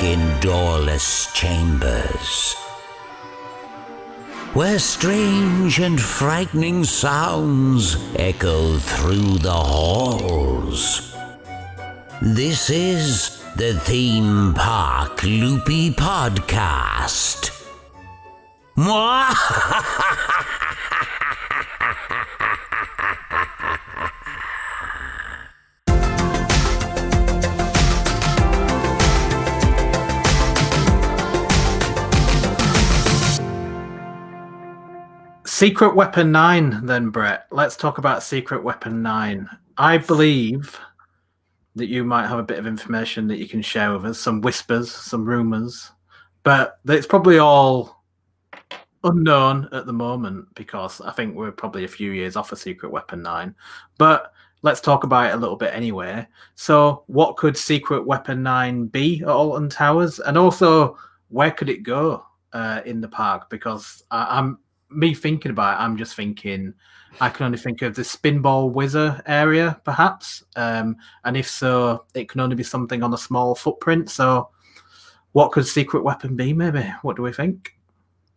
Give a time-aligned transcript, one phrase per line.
[0.00, 2.54] dark, doorless chambers.
[4.54, 11.14] Where strange and frightening sounds echo through the halls.
[12.22, 17.50] This is the Theme Park Loopy Podcast.
[35.60, 37.46] Secret Weapon 9, then, Brett.
[37.50, 39.46] Let's talk about Secret Weapon 9.
[39.76, 40.80] I believe
[41.74, 44.40] that you might have a bit of information that you can share with us, some
[44.40, 45.90] whispers, some rumors,
[46.44, 48.02] but it's probably all
[49.04, 52.88] unknown at the moment because I think we're probably a few years off of Secret
[52.88, 53.54] Weapon 9.
[53.98, 56.26] But let's talk about it a little bit anyway.
[56.54, 60.20] So, what could Secret Weapon 9 be at Alton Towers?
[60.20, 60.96] And also,
[61.28, 63.50] where could it go uh, in the park?
[63.50, 64.58] Because I, I'm
[64.90, 66.74] me thinking about it, I'm just thinking
[67.20, 70.44] I can only think of the Spinball Whizzer area, perhaps.
[70.56, 74.10] Um, and if so, it can only be something on a small footprint.
[74.10, 74.50] So,
[75.32, 76.52] what could Secret Weapon be?
[76.52, 76.82] Maybe.
[77.02, 77.76] What do we think?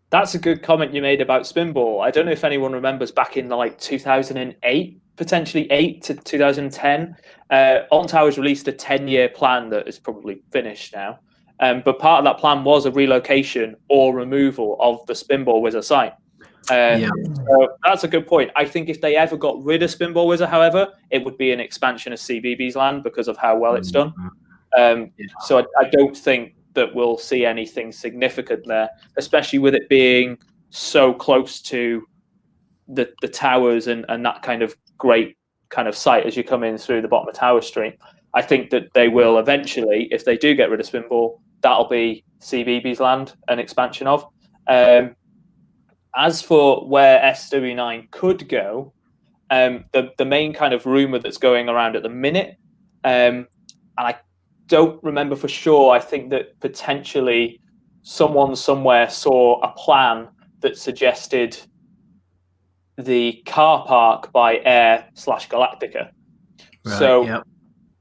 [0.10, 2.04] That's a good comment you made about Spinball.
[2.04, 7.16] I don't know if anyone remembers back in like 2008, potentially 8 to 2010.
[7.50, 11.20] Uh, Alton Towers released a 10 year plan that is probably finished now.
[11.60, 15.82] Um, but part of that plan was a relocation or removal of the Spinball Whizzer
[15.82, 16.14] site.
[16.72, 17.10] Um, yeah.
[17.48, 18.52] So that's a good point.
[18.56, 21.60] I think if they ever got rid of Spinball Whizzer, however, it would be an
[21.60, 24.12] expansion of CBeebies Land because of how well it's done.
[24.12, 24.82] Mm-hmm.
[24.82, 25.28] Um, yeah.
[25.42, 30.38] So I, I, don't think that we'll see anything significant there, especially with it being
[30.72, 32.04] so close to
[32.88, 35.38] the the towers and, and that kind of great
[35.70, 37.98] kind of site as you come in through the bottom of Tower Street.
[38.34, 42.24] I think that they will eventually, if they do get rid of Spinball, that'll be
[42.42, 44.26] CBeebies Land, an expansion of.
[44.68, 45.16] Um,
[46.16, 48.94] as for where SW9 could go,
[49.50, 52.58] um, the the main kind of rumor that's going around at the minute,
[53.04, 53.48] um,
[53.98, 54.16] and I
[54.68, 55.94] don't remember for sure.
[55.94, 57.60] I think that potentially
[58.04, 60.28] someone somewhere saw a plan
[60.62, 61.58] that suggested
[62.98, 66.10] the car park by Air slash Galactica.
[66.86, 67.44] Right, so yep.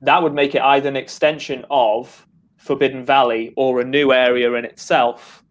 [0.02, 4.64] that would make it either an extension of Forbidden Valley or a new area in
[4.64, 5.41] itself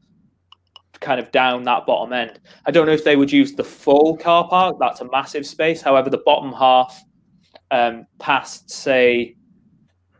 [1.02, 2.40] kind of down that bottom end.
[2.66, 4.78] I don't know if they would use the full car park.
[4.80, 5.82] That's a massive space.
[5.82, 7.04] However, the bottom half,
[7.72, 9.36] um, past say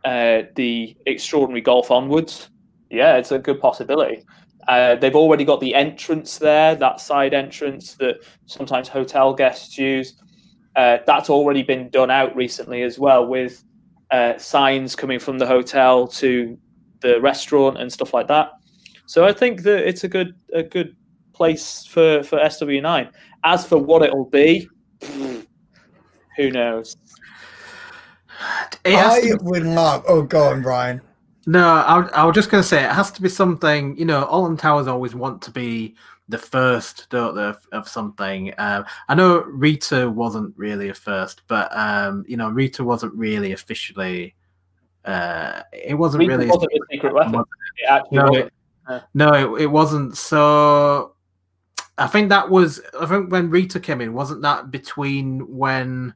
[0.04, 2.50] uh, the extraordinary golf onwards,
[2.90, 4.24] yeah, it's a good possibility.
[4.68, 8.16] Uh, they've already got the entrance there, that side entrance that
[8.46, 10.14] sometimes hotel guests use.
[10.76, 13.64] Uh, that's already been done out recently as well, with
[14.10, 16.58] uh, signs coming from the hotel to
[17.00, 18.50] the restaurant and stuff like that.
[19.12, 20.96] So I think that it's a good a good
[21.34, 23.12] place for for SW9.
[23.44, 24.66] As for what it'll be,
[26.38, 26.96] who knows?
[28.86, 29.34] I be...
[29.42, 30.02] would love.
[30.08, 31.02] Oh, go on, Brian.
[31.46, 33.98] No, I, I was just going to say it has to be something.
[33.98, 35.94] You know, Alton Towers always want to be
[36.30, 38.54] the first, don't they, of, of something.
[38.56, 43.52] Um, I know Rita wasn't really a first, but um, you know, Rita wasn't really
[43.52, 44.34] officially.
[45.04, 47.44] Uh, it wasn't Rita really wasn't a secret weapon.
[47.76, 48.52] It actually no, it,
[49.14, 50.16] no, it, it wasn't.
[50.16, 51.14] So
[51.98, 52.80] I think that was.
[52.98, 56.14] I think when Rita came in, wasn't that between when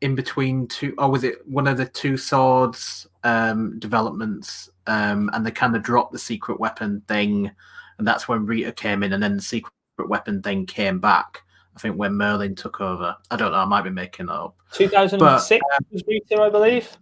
[0.00, 4.68] in between two, or was it one of the Tussauds um, developments?
[4.86, 7.50] Um, and they kind of dropped the secret weapon thing,
[7.98, 11.42] and that's when Rita came in, and then the secret weapon thing came back.
[11.76, 13.16] I think when Merlin took over.
[13.30, 13.58] I don't know.
[13.58, 14.56] I might be making that up.
[14.72, 16.96] 2006 but, um, was Rita, I believe.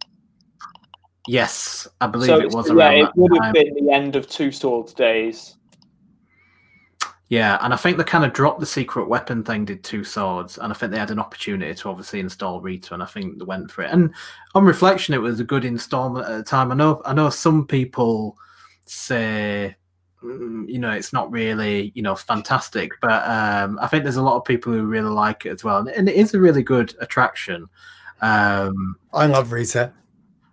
[1.30, 2.96] Yes, I believe so it was around.
[2.96, 5.54] yeah, it would have been the end of Two Swords days.
[7.28, 10.72] Yeah, and I think they kind of dropped the secret weapon thing, did Tussauds, and
[10.72, 13.70] I think they had an opportunity to obviously install Rita, and I think they went
[13.70, 13.92] for it.
[13.92, 14.12] And
[14.56, 16.72] on reflection, it was a good installment at the time.
[16.72, 18.36] I know, I know some people
[18.86, 19.76] say,
[20.24, 24.22] mm, you know, it's not really, you know, fantastic, but um, I think there's a
[24.22, 26.92] lot of people who really like it as well, and it is a really good
[26.98, 27.68] attraction.
[28.20, 29.92] Um, I love Rita.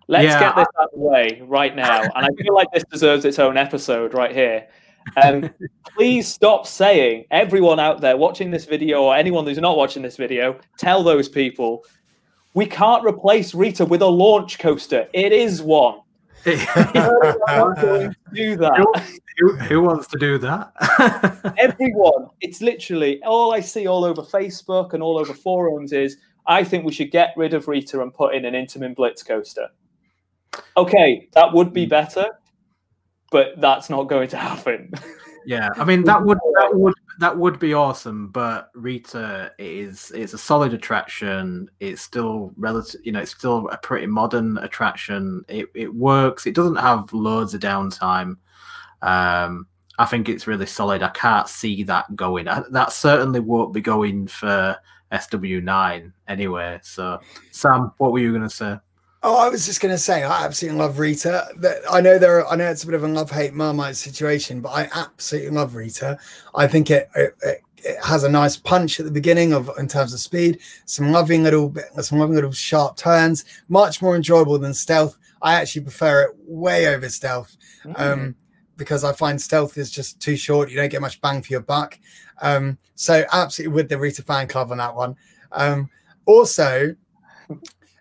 [0.08, 0.40] Let's yeah.
[0.40, 2.00] get this out of the way right now.
[2.00, 4.66] And I feel like this deserves its own episode right here.
[5.22, 5.50] Um,
[5.96, 10.16] please stop saying, everyone out there watching this video or anyone who's not watching this
[10.16, 11.84] video, tell those people
[12.54, 15.06] we can't replace Rita with a launch coaster.
[15.12, 16.00] It is one.
[16.44, 16.54] do
[18.56, 18.86] that.
[19.38, 21.54] Who, who, wants to do that?
[21.58, 22.28] Everyone.
[22.40, 26.16] It's literally all I see all over Facebook and all over forums is
[26.46, 29.68] I think we should get rid of Rita and put in an Intamin Blitz coaster.
[30.76, 31.90] Okay, that would be hmm.
[31.90, 32.26] better.
[33.30, 34.92] but that's not going to happen.
[35.48, 40.34] Yeah, I mean that would that would that would be awesome, but Rita is it's
[40.34, 41.70] a solid attraction.
[41.80, 45.42] It's still relative, you know, it's still a pretty modern attraction.
[45.48, 46.46] It it works.
[46.46, 48.36] It doesn't have loads of downtime.
[49.00, 49.68] Um,
[49.98, 51.02] I think it's really solid.
[51.02, 52.46] I can't see that going.
[52.46, 54.76] I, that certainly won't be going for
[55.12, 56.78] SW9 anyway.
[56.82, 57.20] So,
[57.52, 58.76] Sam, what were you going to say?
[59.22, 61.48] Oh, I was just going to say, I absolutely love Rita.
[61.56, 63.96] That- I know there, are, I know it's a bit of a love hate Marmite
[63.96, 66.18] situation, but I absolutely love Rita.
[66.54, 69.86] I think it, it, it it has a nice punch at the beginning of in
[69.86, 74.58] terms of speed, some loving little, bit- some loving little sharp turns, much more enjoyable
[74.58, 75.16] than stealth.
[75.42, 77.56] I actually prefer it way over stealth
[77.94, 78.34] um,
[78.76, 80.70] because I find stealth is just too short.
[80.70, 81.96] You don't get much bang for your buck.
[82.42, 85.14] Um, so absolutely with the Rita fan club on that one.
[85.52, 85.88] Um,
[86.26, 86.96] also,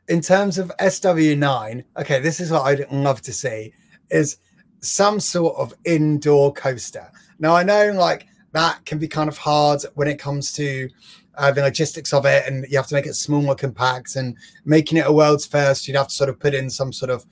[0.07, 3.74] in terms of SW9, okay, this is what I'd love to see
[4.09, 4.38] is
[4.80, 7.12] some sort of indoor coaster.
[7.39, 10.89] Now I know like that can be kind of hard when it comes to
[11.38, 14.98] uh, the logistics of it, and you have to make it smaller, compact, and making
[14.98, 15.88] it a world's first.
[15.88, 17.25] You'd have to sort of put in some sort of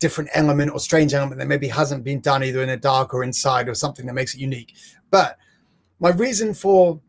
[0.00, 3.22] different element or strange element that maybe hasn't been done either in the dark or
[3.22, 4.74] inside, or something that makes it unique.
[5.10, 5.38] But
[6.00, 7.00] my reason for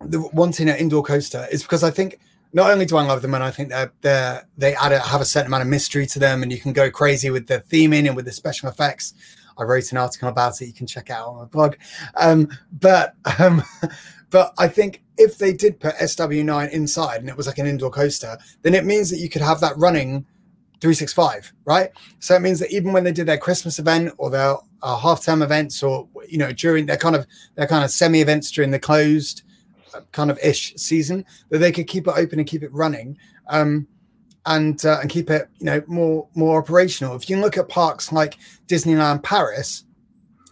[0.00, 2.18] the wanting an indoor coaster is because I think
[2.52, 5.20] not only do I love them, and I think they're, they're they add a, have
[5.20, 8.06] a certain amount of mystery to them, and you can go crazy with the theming
[8.06, 9.14] and with the special effects.
[9.58, 10.66] I wrote an article about it.
[10.66, 11.76] You can check out on my blog.
[12.16, 13.62] Um, but um,
[14.30, 17.90] but I think if they did put SW9 inside and it was like an indoor
[17.90, 20.24] coaster, then it means that you could have that running
[20.80, 21.90] 365, right?
[22.20, 25.42] So it means that even when they did their Christmas event or their uh, half-term
[25.42, 28.78] events, or you know during their kind of their kind of semi events during the
[28.78, 29.42] closed
[30.12, 33.16] kind of ish season, that they could keep it open and keep it running.
[33.48, 33.86] Um,
[34.46, 37.14] and uh, and keep it you know more more operational.
[37.14, 39.84] If you look at parks like Disneyland Paris,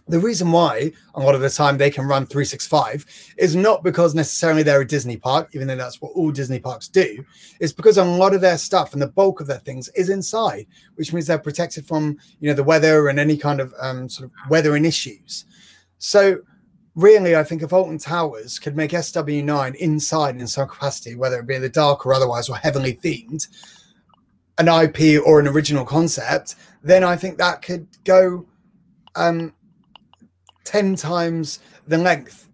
[0.09, 3.05] the reason why a lot of the time they can run 365
[3.37, 6.87] is not because necessarily they're a Disney park, even though that's what all Disney parks
[6.87, 7.23] do.
[7.59, 10.65] It's because a lot of their stuff and the bulk of their things is inside,
[10.95, 14.25] which means they're protected from you know the weather and any kind of um, sort
[14.25, 15.45] of weathering issues.
[15.99, 16.39] So
[16.99, 21.47] really, I think if Alton Towers could make SW9 inside in some capacity, whether it
[21.47, 23.47] be in the dark or otherwise, or heavily themed,
[24.57, 28.45] an IP or an original concept, then I think that could go
[29.15, 29.53] um,
[30.65, 32.49] 10 times the length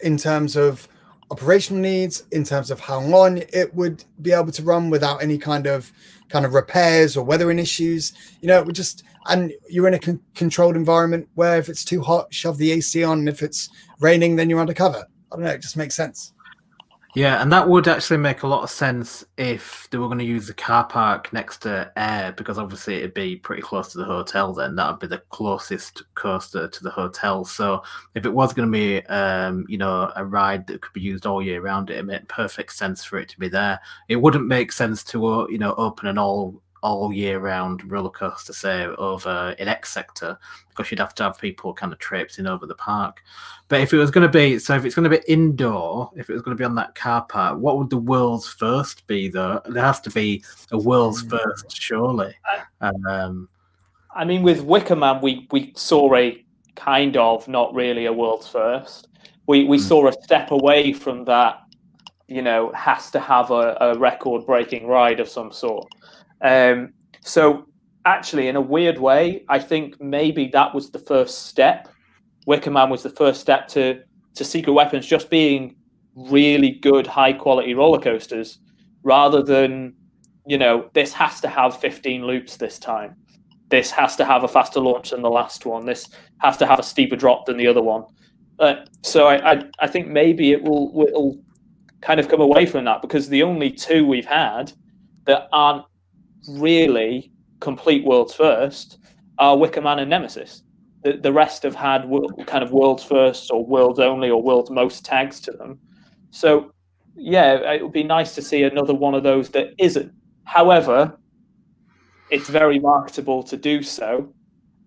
[0.00, 0.88] in terms of
[1.30, 5.38] operational needs, in terms of how long it would be able to run without any
[5.38, 5.92] kind of
[6.28, 8.12] kind of repairs or weathering issues.
[8.40, 11.84] You know, it would just and you're in a con- controlled environment where if it's
[11.84, 13.68] too hot, shove the AC on, and if it's
[14.00, 15.06] raining, then you're undercover.
[15.30, 16.32] I don't know, it just makes sense.
[17.14, 20.24] Yeah, and that would actually make a lot of sense if they were going to
[20.24, 24.04] use the car park next to Air, because obviously it'd be pretty close to the
[24.04, 24.52] hotel.
[24.52, 27.46] Then that would be the closest coaster to the hotel.
[27.46, 27.82] So
[28.14, 31.24] if it was going to be, um, you know, a ride that could be used
[31.24, 33.80] all year round, it made perfect sense for it to be there.
[34.08, 38.10] It wouldn't make sense to, uh, you know, open an all all year round roller
[38.10, 40.38] coaster, say over in X sector,
[40.68, 43.22] because you'd have to have people kind of traipsing over the park.
[43.68, 46.30] But if it was going to be, so if it's going to be indoor, if
[46.30, 49.28] it was going to be on that car park, what would the world's first be
[49.28, 49.60] though?
[49.66, 50.42] There has to be
[50.72, 52.34] a world's first, surely.
[52.80, 53.48] Um,
[54.14, 56.44] I mean, with Wicker Man, we we saw a
[56.76, 59.08] kind of not really a world's first.
[59.46, 59.84] We we Hmm.
[59.84, 61.62] saw a step away from that.
[62.30, 65.88] You know, has to have a, a record-breaking ride of some sort.
[66.40, 67.66] Um, so,
[68.04, 71.88] actually, in a weird way, I think maybe that was the first step.
[72.46, 74.02] Wicker Man was the first step to
[74.34, 75.74] to Secret Weapons just being
[76.14, 78.58] really good, high-quality roller coasters,
[79.02, 79.94] rather than
[80.46, 83.16] you know this has to have 15 loops this time
[83.70, 85.84] this has to have a faster launch than the last one.
[85.84, 88.04] This has to have a steeper drop than the other one.
[88.58, 91.38] Uh, so I, I, I think maybe it will will
[92.00, 94.72] kind of come away from that because the only two we've had
[95.26, 95.84] that aren't
[96.48, 98.98] really complete world's first
[99.38, 100.62] are Wicker Man and Nemesis.
[101.04, 104.70] The, the rest have had world, kind of world's first or world's only or world's
[104.70, 105.78] most tags to them.
[106.30, 106.72] So
[107.14, 110.12] yeah, it would be nice to see another one of those that isn't.
[110.44, 111.18] However,
[112.30, 114.32] it's very marketable to do so,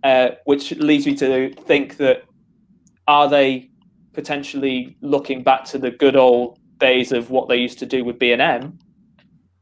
[0.04, 2.24] uh, which leads me to think that
[3.08, 3.70] are they
[4.14, 8.20] potentially looking back to the good old days of what they used to do with
[8.20, 8.80] B and M?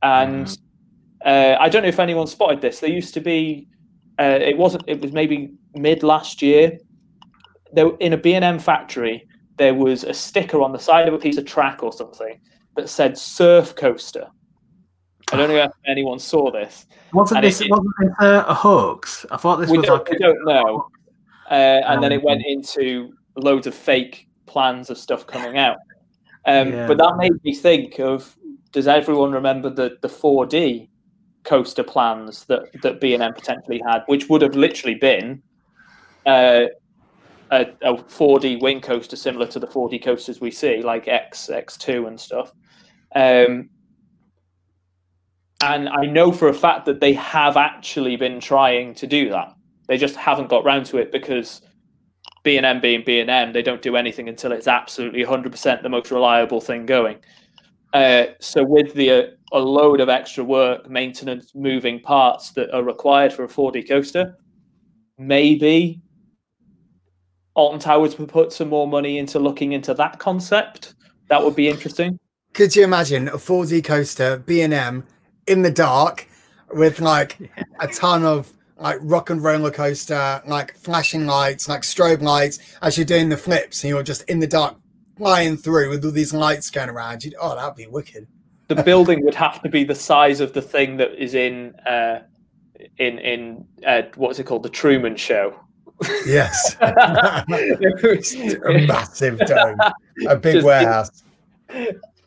[0.02, 0.58] And
[1.26, 2.80] uh, I don't know if anyone spotted this.
[2.80, 3.68] There used to be,
[4.20, 6.78] uh, it wasn't, it was maybe mid last year.
[7.74, 11.14] There in a B and M factory, there was a sticker on the side of
[11.14, 12.40] a piece of track or something
[12.76, 14.28] that said "Surf Coaster."
[15.32, 16.88] I don't know if anyone saw this.
[17.14, 19.26] wasn't And this it- wasn't this uh, a hoax?
[19.30, 20.88] I thought this we was don't, like we don't know.
[21.52, 25.78] uh, and then it went into loads of fake plans of stuff coming out.
[26.46, 26.88] Um, Yeah.
[26.88, 28.36] But that made me think of:
[28.72, 30.89] Does everyone remember the the 4D
[31.44, 35.42] coaster plans that that B and M potentially had, which would have literally been
[36.26, 36.66] uh,
[37.52, 42.08] a, a 4D wing coaster similar to the 4D coasters we see, like X, X2,
[42.08, 42.52] and stuff.
[43.16, 43.70] Um,
[45.62, 49.54] and I know for a fact that they have actually been trying to do that.
[49.88, 51.62] They just haven't got round to it because
[52.44, 55.82] B and M being B and M, they don't do anything until it's absolutely 100%
[55.82, 57.18] the most reliable thing going.
[57.94, 62.84] Uh, so with the uh, a load of extra work, maintenance, moving parts that are
[62.84, 64.38] required for a 4D coaster,
[65.18, 66.02] maybe
[67.56, 70.94] Alton Towers would put some more money into looking into that concept.
[71.30, 72.20] That would be interesting.
[72.54, 75.06] Could you imagine a 4D coaster, B and M,
[75.48, 76.28] in the dark,
[76.72, 77.38] with like
[77.80, 82.98] a ton of like rock and roller coaster, like flashing lights, like strobe lights, as
[82.98, 84.78] you're doing the flips, and you're just in the dark,
[85.20, 87.24] flying through with all these lights going around.
[87.24, 88.26] You'd, oh, that'd be wicked.
[88.70, 92.22] The building would have to be the size of the thing that is in uh,
[92.98, 95.60] in in uh, what's it called, the Truman Show.
[96.26, 97.44] Yes, a
[98.88, 99.78] massive dome,
[100.28, 101.24] a big Just- warehouse.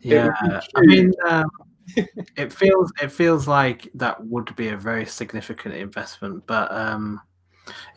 [0.00, 0.30] Yeah,
[0.75, 1.49] I mean, um,
[2.37, 7.20] it feels it feels like that would be a very significant investment, but um,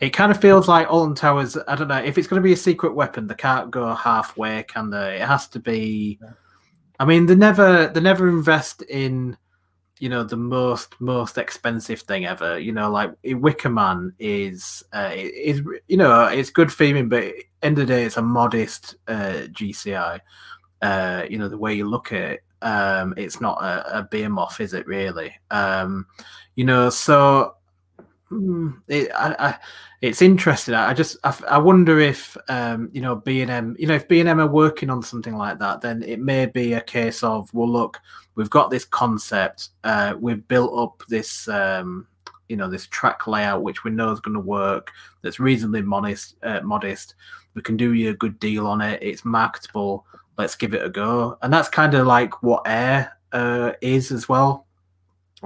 [0.00, 1.56] it kind of feels like Alton Towers.
[1.68, 3.26] I don't know if it's going to be a secret weapon.
[3.26, 5.16] They can't go halfway, can they?
[5.16, 6.18] It has to be.
[6.98, 9.36] I mean, they never they never invest in
[9.98, 12.58] you know the most most expensive thing ever.
[12.58, 17.32] You know, like Wicker Man is uh, is you know it's good theming, but
[17.62, 20.20] end of the day, it's a modest uh, GCI
[20.82, 24.60] uh, you know, the way you look at it, um, it's not a, a behemoth,
[24.60, 25.34] is it really?
[25.50, 26.06] Um,
[26.54, 27.54] you know, so
[28.30, 29.58] mm, it, I, I,
[30.00, 30.74] it's interesting.
[30.74, 33.94] I I just, I, I wonder if, um, you know, B and M, you know,
[33.94, 36.80] if B and M are working on something like that, then it may be a
[36.80, 38.00] case of, well, look,
[38.34, 42.06] we've got this concept, uh, we've built up this, um,
[42.48, 44.92] you know, this track layout which we know is going to work.
[45.22, 46.36] That's reasonably modest.
[46.42, 47.14] Uh, modest.
[47.54, 49.02] We can do you a good deal on it.
[49.02, 50.06] It's marketable
[50.38, 51.38] let's give it a go.
[51.42, 54.65] And that's kind of like what Air uh, is as well.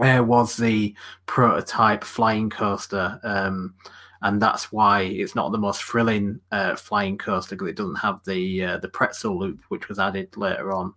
[0.02, 0.94] Air was the
[1.26, 3.74] prototype flying coaster, um,
[4.22, 8.20] and that's why it's not the most thrilling uh, flying coaster because it doesn't have
[8.24, 10.94] the uh, the pretzel loop, which was added later on.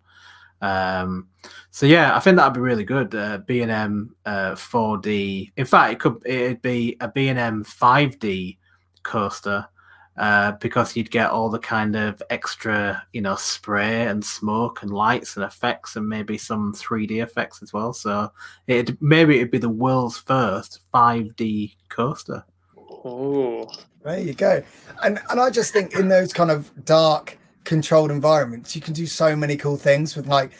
[0.61, 1.27] Um,
[1.71, 3.13] so yeah, I think that'd be really good.
[3.13, 5.51] Uh, B and M uh, 4D.
[5.57, 8.57] In fact, it could it'd be a B and M 5D
[9.03, 9.67] coaster
[10.17, 14.91] uh, because you'd get all the kind of extra, you know, spray and smoke and
[14.91, 17.93] lights and effects and maybe some 3D effects as well.
[17.93, 18.31] So
[18.67, 22.45] it maybe it'd be the world's first 5D coaster.
[22.77, 23.67] Oh,
[24.03, 24.63] There you go.
[25.03, 29.05] And and I just think in those kind of dark, controlled environments, you can do
[29.05, 30.51] so many cool things with like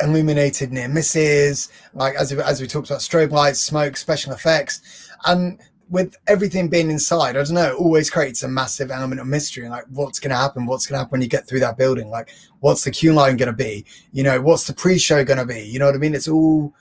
[0.00, 5.08] illuminated near misses, like as we, as we talked about strobe lights, smoke, special effects,
[5.26, 5.60] and
[5.92, 9.68] with everything being inside, I don't know, it always creates a massive element of mystery.
[9.68, 10.64] Like, what's going to happen?
[10.64, 12.08] What's going to happen when you get through that building?
[12.08, 12.30] Like,
[12.60, 13.84] what's the queue line going to be?
[14.10, 15.60] You know, what's the pre-show going to be?
[15.60, 16.14] You know what I mean?
[16.14, 16.72] It's all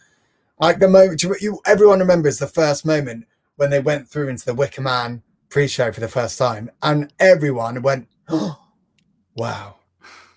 [0.61, 3.27] like the moment you, you everyone remembers the first moment
[3.57, 7.81] when they went through into the Wicker Man pre-show for the first time, and everyone
[7.81, 8.57] went, oh,
[9.35, 9.75] "Wow!"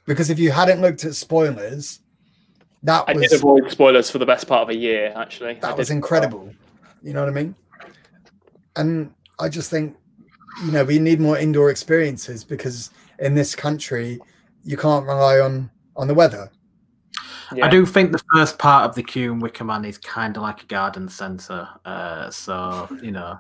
[0.05, 2.01] Because if you hadn't looked at spoilers,
[2.83, 5.13] that I was did avoid spoilers for the best part of a year.
[5.15, 6.53] Actually, that was incredible.
[7.05, 7.55] You know what I mean?
[8.77, 9.97] And I just think,
[10.65, 14.21] you know, we need more indoor experiences because in this country,
[14.63, 16.51] you can't rely on on the weather.
[17.55, 17.67] Yeah.
[17.67, 20.43] I do think the first part of the queue in Wicker Man is kind of
[20.43, 21.69] like a garden centre.
[21.85, 23.39] Uh, so you know,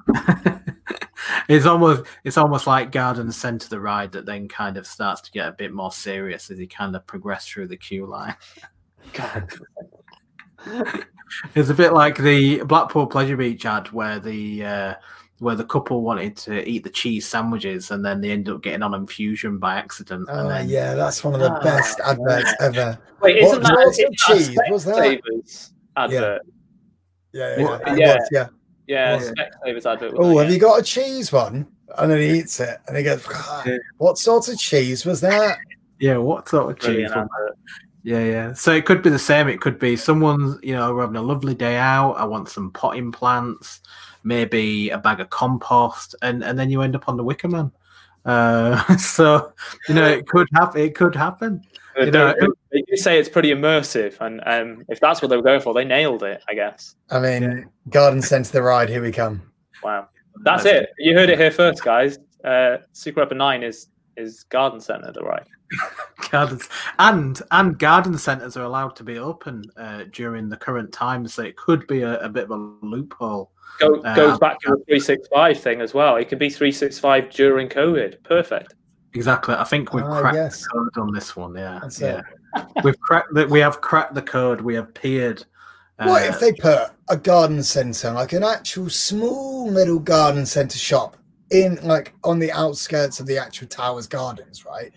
[1.48, 5.30] it's almost it's almost like garden centre the ride that then kind of starts to
[5.32, 8.36] get a bit more serious as you kind of progress through the queue line.
[9.12, 9.52] God.
[11.54, 14.94] It's a bit like the Blackpool Pleasure Beach ad where the uh,
[15.44, 18.82] where the couple wanted to eat the cheese sandwiches and then they end up getting
[18.82, 20.28] on infusion by accident.
[20.28, 22.98] and Oh then, yeah, that's one of the Ah, best adverts ever.
[23.22, 24.58] Wait, What- isn't that, what's isn't the that a cheese?
[24.68, 24.96] What's that?
[24.96, 26.42] Specsavers advert?
[27.32, 27.92] Yeah, yeah, yeah.
[27.92, 28.14] it Yeah.
[28.16, 28.46] was, yeah.
[28.86, 29.30] Yeah, Yeah.
[29.66, 30.12] Specsavers advert.
[30.16, 31.66] Oh, was have you got a cheese one?
[31.98, 33.24] And then he eats it, and he goes,
[33.98, 35.58] "What sort of cheese was that?"
[36.00, 36.86] yeah, what sort of cheese?
[36.86, 37.58] Brilliant was advert.
[38.02, 38.52] Yeah, yeah.
[38.52, 39.48] So it could be the same.
[39.48, 42.12] It could be someone's, you know, we're having a lovely day out.
[42.14, 43.80] I want some potting plants,
[44.24, 47.70] maybe a bag of compost, and and then you end up on the Wicker Man.
[48.24, 49.52] Uh, so
[49.88, 50.80] you know, it could happen.
[50.80, 51.62] It could happen.
[51.96, 55.36] You know, don't- they do say it's pretty immersive, and um, if that's what they
[55.36, 56.42] were going for, they nailed it.
[56.48, 56.96] I guess.
[57.10, 58.88] I mean, garden centre the ride.
[58.88, 59.42] Here we come.
[59.82, 60.08] Wow,
[60.42, 60.88] that's it.
[60.98, 62.18] You heard it here first, guys.
[62.44, 65.46] uh, Secret Weapon Nine is is garden center, the ride.
[66.30, 71.34] gardens and and garden centres are allowed to be open uh, during the current times,
[71.34, 73.50] so it could be a, a bit of a loophole.
[73.80, 76.16] Go, Uh, goes back to the three six five thing as well.
[76.16, 78.22] It can be three six five during COVID.
[78.22, 78.74] Perfect.
[79.14, 79.54] Exactly.
[79.54, 80.60] I think we've Ah, cracked yes.
[80.62, 81.54] the code on this one.
[81.54, 82.20] Yeah, That's yeah.
[82.56, 82.66] it.
[82.84, 83.48] we've cracked that.
[83.50, 84.60] We have cracked the code.
[84.60, 85.44] We have peered.
[85.98, 90.78] What uh, if they put a garden centre, like an actual small little garden centre
[90.78, 91.16] shop
[91.50, 94.92] in like on the outskirts of the actual tower's gardens, right?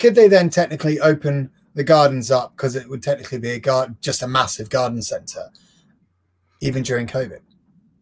[0.00, 3.96] Could they then technically open the gardens up because it would technically be a garden,
[4.00, 5.50] just a massive garden centre,
[6.60, 7.40] even during COVID?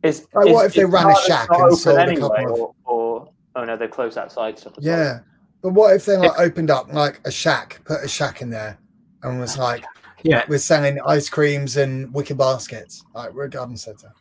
[0.03, 2.55] Is, Like, what is- if they ran a shack and open sold a anyway, couple
[2.55, 4.75] of- or, or oh no, they're closed outside stuff.
[4.79, 4.99] As well.
[4.99, 5.19] Yeah,
[5.63, 8.79] but what if they like opened up like a shack, put a shack in there,
[9.23, 9.85] and was like,
[10.23, 10.45] Yeah.
[10.49, 14.13] we're selling ice creams and wicker baskets, like we're a garden centre.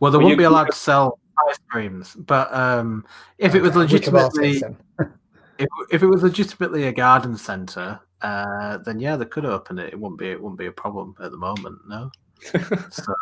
[0.00, 3.04] Well, they Well, wouldn't be allowed to sell ice creams, but um,
[3.38, 4.62] if it was legitimately,
[5.58, 9.92] if, if it was legitimately a garden centre, uh, then yeah, they could open it.
[9.92, 11.78] It wouldn't be it wouldn't be a problem at the moment.
[11.88, 12.10] No.
[12.90, 13.14] so,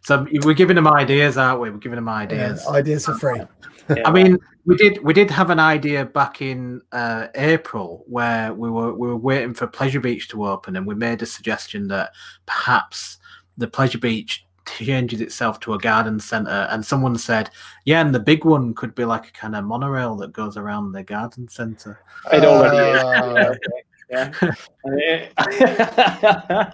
[0.00, 1.70] so we're giving them ideas, aren't we?
[1.70, 2.66] We're giving them Yeah, ideas.
[2.66, 3.42] ideas for free.
[3.88, 4.02] Yeah.
[4.04, 8.70] I mean, we did we did have an idea back in uh, April where we
[8.70, 12.12] were we were waiting for Pleasure Beach to open, and we made a suggestion that
[12.46, 13.18] perhaps
[13.58, 17.50] the Pleasure Beach changes itself to a garden centre, and someone said,
[17.84, 20.92] "Yeah, and the big one could be like a kind of monorail that goes around
[20.92, 22.00] the garden centre."
[22.32, 23.02] It already is.
[23.02, 23.54] Uh,
[24.12, 24.32] yeah.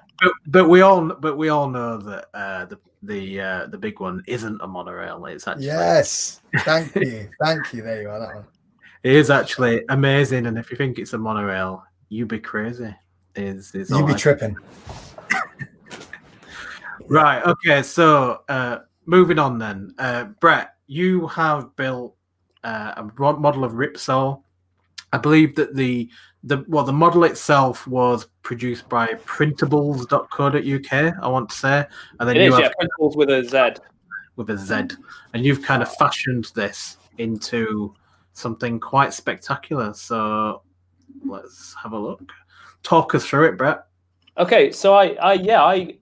[0.21, 4.01] But, but we all but we all know that uh, the the uh, the big
[4.01, 5.25] one isn't a monorail.
[5.27, 7.83] It's actually yes, thank you, thank you.
[7.83, 8.19] There you are.
[8.19, 8.45] That one.
[9.05, 12.93] it is actually amazing, and if you think it's a monorail, you'd be crazy.
[13.37, 14.57] Is is You all be I tripping.
[17.09, 17.43] Right.
[17.43, 17.83] Okay.
[17.83, 22.15] So, uh, moving on then, uh, Brett, you have built
[22.65, 24.43] uh, a model of Ripsaw.
[25.13, 26.11] I believe that the
[26.49, 31.15] the well, the model itself was produced by Printables.co.uk.
[31.23, 31.87] I want to say,
[32.19, 32.71] and then It you is, have yeah.
[32.79, 33.83] Principles with a Z.
[34.37, 34.97] with a Z,
[35.35, 37.95] and you've kind of fashioned this into
[38.33, 39.93] something quite spectacular.
[39.93, 40.63] So,
[41.25, 42.33] let's have a look.
[42.83, 43.85] Talk us through it, Brett.
[44.39, 45.95] Okay, so I, I yeah, I,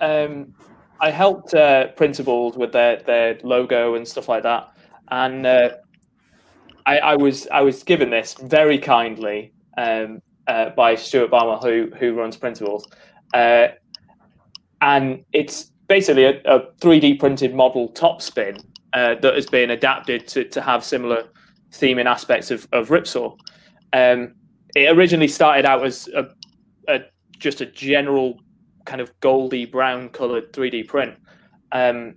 [0.00, 0.54] um,
[1.00, 4.72] I helped uh, Printables with their their logo and stuff like that,
[5.08, 5.70] and uh,
[6.86, 11.94] I, I was I was given this very kindly um, uh, by Stuart Barmer, who
[11.96, 12.84] who runs Printables,
[13.34, 13.68] uh,
[14.80, 18.56] and it's basically a, a 3D printed model top spin
[18.92, 21.24] uh, that has been adapted to, to have similar
[21.72, 23.36] theming aspects of, of Ripsaw.
[23.92, 24.34] Um,
[24.74, 26.28] it originally started out as a,
[26.88, 27.00] a
[27.38, 28.40] just a general
[28.84, 31.14] kind of goldy brown colored 3D print.
[31.72, 32.14] Um,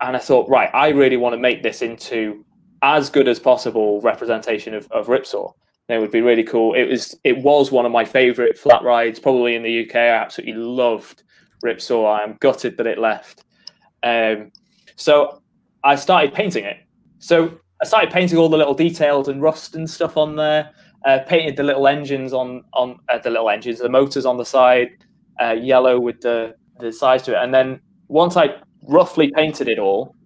[0.00, 2.44] and I thought, right, I really want to make this into
[2.82, 5.52] as good as possible representation of, of Ripsaw.
[5.88, 6.74] It would be really cool.
[6.74, 9.96] It was it was one of my favorite flat rides, probably in the UK.
[9.96, 11.24] I absolutely loved
[11.62, 12.20] Ripsaw.
[12.20, 13.44] I'm gutted that it left.
[14.02, 14.50] Um,
[14.96, 15.42] so
[15.82, 16.78] I started painting it.
[17.18, 20.70] So I started painting all the little details and rust and stuff on there.
[21.04, 24.44] Uh, painted the little engines on on uh, the little engines, the motors on the
[24.44, 24.88] side,
[25.42, 27.44] uh, yellow with the the sides to it.
[27.44, 28.56] And then once I
[28.88, 30.16] roughly painted it all,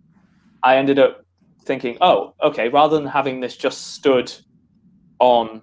[0.62, 1.24] I ended up
[1.64, 4.32] thinking, oh, okay, rather than having this just stood
[5.20, 5.62] on,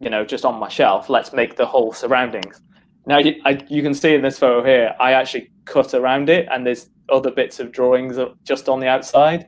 [0.00, 2.60] you know, just on my shelf, let's make the whole surroundings.
[3.06, 6.46] Now you, I, you can see in this photo here, I actually cut around it,
[6.50, 9.46] and there's other bits of drawings just on the outside.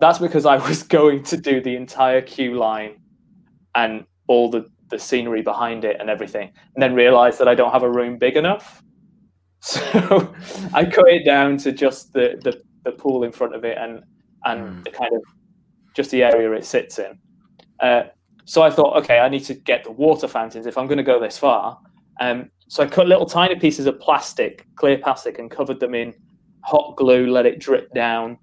[0.00, 2.96] That's because I was going to do the entire queue line
[3.74, 7.72] and all the, the scenery behind it and everything, and then realized that I don't
[7.72, 8.82] have a room big enough.
[9.66, 10.34] So
[10.74, 14.02] I cut it down to just the, the, the pool in front of it and
[14.44, 14.84] and Mm.
[14.84, 15.22] the kind of
[15.94, 17.18] just the area it sits in.
[17.80, 18.02] Uh,
[18.44, 21.04] so I thought, okay, I need to get the water fountains if I'm going to
[21.04, 21.78] go this far.
[22.20, 26.14] Um, so I cut little tiny pieces of plastic, clear plastic, and covered them in
[26.62, 28.38] hot glue, let it drip down.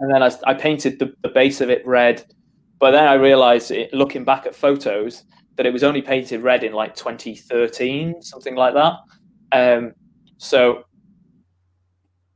[0.00, 2.24] And then I, I painted the, the base of it red.
[2.78, 5.24] But then I realized, it, looking back at photos,
[5.56, 8.94] that it was only painted red in like 2013, something like that.
[9.52, 9.92] Um,
[10.38, 10.84] so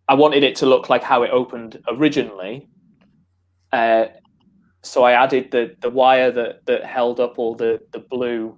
[0.09, 2.69] I wanted it to look like how it opened originally.
[3.73, 4.07] Uh,
[4.83, 8.57] so I added the the wire that that held up all the the blue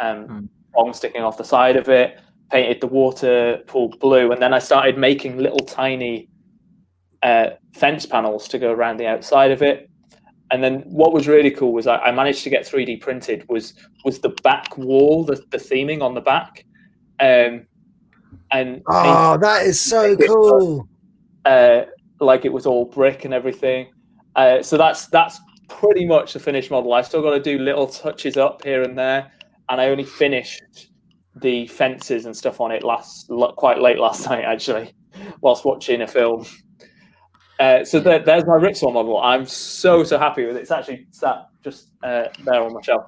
[0.00, 2.20] um, prong sticking off the side of it.
[2.50, 6.30] Painted the water pool blue, and then I started making little tiny
[7.22, 9.90] uh, fence panels to go around the outside of it.
[10.50, 13.74] And then what was really cool was I, I managed to get 3D printed was
[14.04, 16.64] was the back wall, the, the theming on the back,
[17.20, 17.66] um,
[18.50, 20.88] and Oh, that is so cool.
[21.44, 21.82] uh,
[22.20, 23.92] like it was all brick and everything.
[24.36, 25.38] Uh, so that's that's
[25.68, 26.92] pretty much the finished model.
[26.92, 29.32] I've still got to do little touches up here and there,
[29.68, 30.90] and I only finished
[31.36, 34.94] the fences and stuff on it last quite late last night actually,
[35.40, 36.44] whilst watching a film.
[37.60, 39.20] Uh, so there, there's my Ripsaw model.
[39.20, 40.60] I'm so so happy with it.
[40.60, 43.06] It's actually sat just uh, there on my shelf.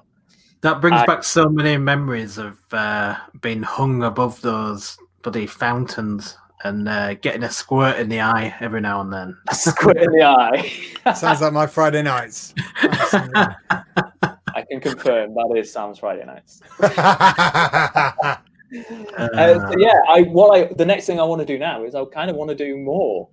[0.61, 6.87] That brings back so many memories of uh, being hung above those bloody fountains and
[6.87, 9.37] uh, getting a squirt in the eye every now and then.
[9.49, 10.71] A squirt in the eye.
[11.15, 12.53] Sounds like my Friday nights.
[12.83, 16.61] I can confirm that is Sam's Friday nights.
[18.73, 21.93] Uh, so yeah, I what I the next thing I want to do now is
[21.93, 23.27] I kind of want to do more.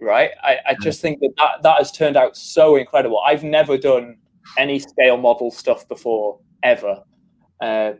[0.00, 3.18] Right, I, I just think that, that that has turned out so incredible.
[3.20, 4.18] I've never done
[4.58, 7.02] any scale model stuff before ever,
[7.62, 7.92] uh,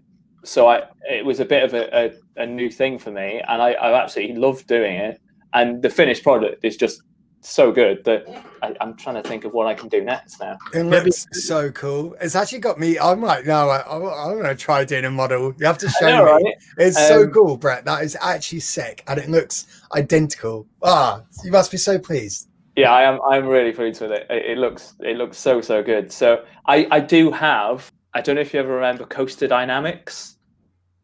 [0.44, 3.62] so I it was a bit of a, a, a new thing for me, and
[3.62, 5.20] I, I absolutely loved doing it.
[5.54, 7.02] And the finished product is just
[7.40, 8.26] so good that
[8.62, 10.58] I, am trying to think of what I can do next now.
[10.74, 12.14] It looks so cool.
[12.20, 12.98] It's actually got me.
[12.98, 14.02] I'm like, no, I, am
[14.34, 15.54] going to try doing a model.
[15.58, 16.30] You have to show know, me.
[16.30, 16.54] right?
[16.78, 17.84] It's so Um, cool, Brett.
[17.84, 20.66] That is actually sick, and it looks identical.
[20.82, 22.48] Ah, you must be so pleased.
[22.76, 23.18] Yeah, I am.
[23.28, 24.26] I'm really pleased with it.
[24.30, 26.12] It, it looks it looks so so good.
[26.12, 27.90] So I I do have.
[28.18, 30.34] I don't know if you ever remember Coaster Dynamics.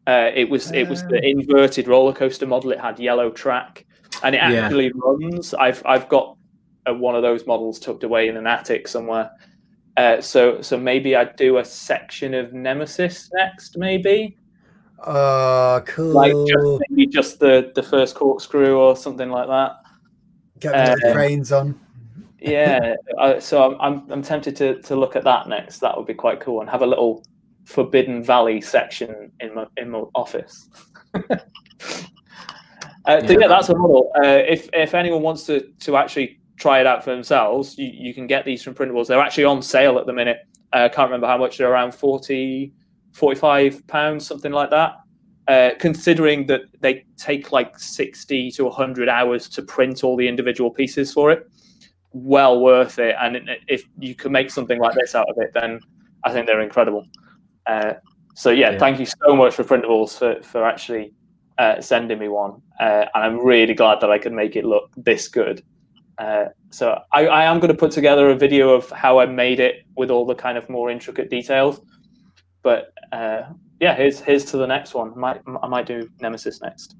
[0.05, 2.71] Uh, it was it was the inverted roller coaster model.
[2.73, 3.85] It had yellow track,
[4.21, 4.65] and it Yeah.
[4.65, 5.53] actually runs.
[5.53, 6.35] I've I've got
[6.85, 9.31] uh one of those models tucked away in an attic somewhere.
[9.95, 14.37] Uh, so so maybe I'd do a section of Nemesis next, maybe
[15.07, 16.11] Oh, cool.
[16.13, 19.71] like just maybe just the the first corkscrew or something like that.
[20.59, 21.79] Get the uh, cranes on.
[22.51, 25.79] Yeah uh, so I'm, I'm i'm tempted to to look at that next.
[25.79, 27.25] That would be quite cool and have a little
[27.65, 30.69] forbidden valley section in my in my office.
[33.07, 33.39] Uh, so Yeah.
[33.41, 34.11] yeah that's a model.
[34.17, 38.13] Uh, if if anyone wants to to actually try it out for themselves you, you
[38.15, 39.05] can get these from printables.
[39.07, 40.37] They're actually on sale at the minute.
[40.73, 42.73] Uh, i can't remember how much they're around 40
[43.13, 44.93] 45 pounds something like that.
[45.47, 50.71] Uh, considering that they take like 60 to 100 hours to print all the individual
[50.71, 51.45] pieces for it
[52.15, 53.15] well worth it.
[53.19, 55.79] And if you can make something like this out of it, then
[56.23, 57.05] I think they're incredible.
[57.67, 57.93] Uh,
[58.35, 58.79] so yeah, Yeah.
[58.79, 61.13] thank you so much for Printables for for actually
[61.57, 64.89] uh, sending me one, uh, and I'm really glad that I could make it look
[64.97, 65.61] this good.
[66.17, 69.59] Uh, so I, I am going to put together a video of how I made
[69.59, 71.81] it with all the kind of more intricate details.
[72.63, 73.41] But uh,
[73.79, 75.17] yeah, here's here's to the next one.
[75.19, 76.95] Might I might do Nemesis next.